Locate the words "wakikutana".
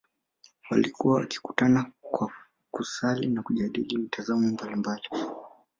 1.19-1.91